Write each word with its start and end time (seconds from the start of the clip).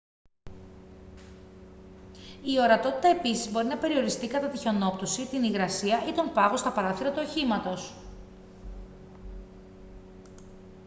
η 2.43 2.59
ορατότητα 2.61 3.07
επίσης 3.07 3.51
μπορεί 3.51 3.65
να 3.67 3.77
περιοριστεί 3.77 4.27
κατά 4.27 4.47
τη 4.49 4.57
χιονόπτωση 4.57 5.27
την 5.27 5.43
υγρασία 5.43 6.03
ή 6.07 6.11
τον 6.11 6.31
πάγο 6.33 6.57
στα 6.57 6.71
παράθυρα 6.71 7.11
του 7.11 7.23
οχήματος 7.27 7.93